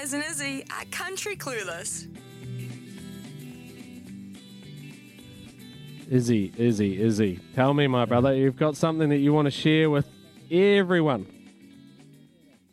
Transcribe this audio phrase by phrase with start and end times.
[0.00, 2.06] Baz and Izzy at Country Clueless.
[6.08, 7.38] Izzy, Izzy, Izzy.
[7.54, 10.08] Tell me, my brother, you've got something that you want to share with
[10.50, 11.26] everyone.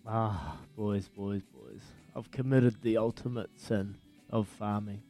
[0.07, 1.81] Ah, boys, boys, boys.
[2.15, 3.95] I've committed the ultimate sin
[4.29, 5.01] of farming.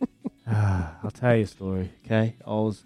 [0.52, 2.34] Ah, I'll tell you a story, okay?
[2.44, 2.82] I was,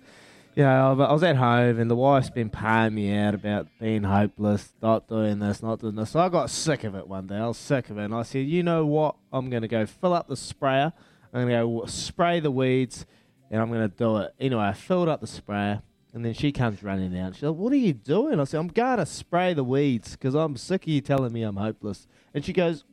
[0.54, 4.72] yeah, I was at home and the wife's been paying me out about being hopeless,
[4.80, 6.10] not doing this, not doing this.
[6.10, 7.36] So I got sick of it one day.
[7.36, 8.04] I was sick of it.
[8.04, 9.16] And I said, you know what?
[9.32, 10.92] I'm going to go fill up the sprayer.
[11.32, 13.04] I'm going to go spray the weeds
[13.50, 14.34] and I'm going to do it.
[14.38, 15.82] Anyway, I filled up the sprayer.
[16.12, 17.34] And then she comes running out.
[17.34, 18.38] She's like, What are you doing?
[18.38, 21.42] I said, I'm going to spray the weeds because I'm sick of you telling me
[21.42, 22.06] I'm hopeless.
[22.32, 22.84] And she goes,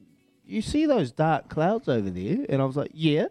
[0.44, 2.48] You see those dark clouds over there?
[2.50, 3.28] And I was like, Yeah.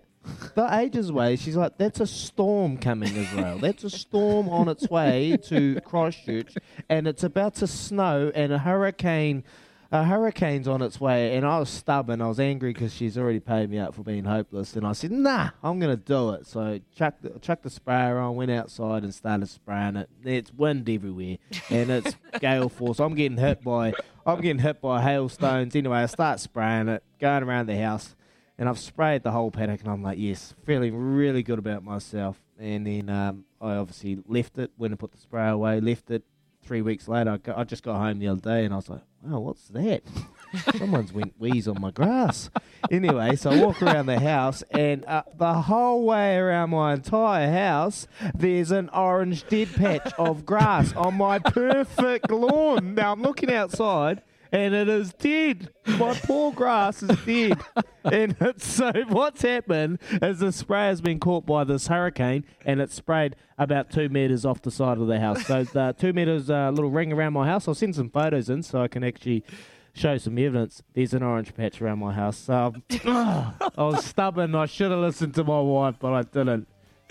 [0.54, 3.58] But ages away, she's like, That's a storm coming, Israel.
[3.58, 6.54] That's a storm on its way to Christchurch.
[6.88, 9.44] And it's about to snow and a hurricane.
[9.92, 12.22] A hurricane's on its way, and I was stubborn.
[12.22, 15.10] I was angry because she's already paid me out for being hopeless, and I said,
[15.10, 19.12] "Nah, I'm gonna do it." So chucked the, chucked the sprayer on, went outside, and
[19.12, 20.08] started spraying it.
[20.22, 21.38] It's wind everywhere,
[21.70, 23.00] and it's gale force.
[23.00, 23.92] I'm getting hit by
[24.24, 25.74] I'm getting hit by hailstones.
[25.74, 28.14] Anyway, I start spraying it, going around the house,
[28.60, 32.38] and I've sprayed the whole paddock, and I'm like, "Yes, feeling really good about myself."
[32.58, 36.22] And then um, I obviously left it, went and put the spray away, left it.
[36.62, 39.00] Three weeks later, I, I just got home the other day, and I was like,
[39.22, 40.02] "Wow, what's that?"
[40.78, 42.50] Someone's went wheeze on my grass.
[42.90, 47.52] Anyway, so I walk around the house, and uh, the whole way around my entire
[47.52, 52.94] house, there's an orange dead patch of grass on my perfect lawn.
[52.94, 55.70] Now I'm looking outside, and it is dead.
[55.86, 57.60] My poor grass is dead.
[58.04, 62.80] and it's, so what's happened is the spray has been caught by this hurricane, and
[62.80, 65.46] it's sprayed about two meters off the side of the house.
[65.46, 67.68] So the two meters uh, little ring around my house.
[67.68, 69.44] I'll send some photos in so I can actually
[69.92, 70.82] show some evidence.
[70.94, 72.36] There's an orange patch around my house.
[72.36, 72.74] So
[73.04, 74.54] I was stubborn.
[74.54, 76.66] I should have listened to my wife, but I didn't.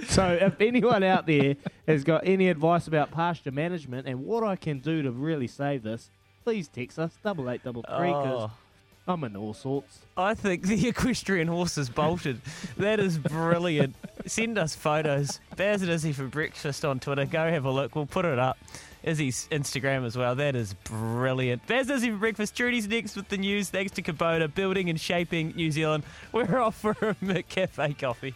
[0.08, 4.56] So if anyone out there has got any advice about pasture management and what I
[4.56, 6.10] can do to really save this,
[6.44, 8.52] please text us double eight double three because Oh.
[9.08, 10.00] I'm in all sorts.
[10.16, 12.42] I think the equestrian horse is bolted.
[12.78, 13.96] that is brilliant.
[14.28, 15.40] Send us photos.
[15.56, 17.26] Baz and Izzy for breakfast on Twitter.
[17.26, 17.96] Go have a look.
[17.96, 18.60] We'll put it up.
[19.02, 20.36] Izzy's Instagram as well.
[20.36, 21.66] That is brilliant.
[21.66, 22.56] Baz and Izzy for breakfast.
[22.56, 23.70] Trudy's next with the news.
[23.72, 26.04] Thanks to Kubota, building and shaping New Zealand.
[26.32, 28.36] We're off for a McCafe coffee.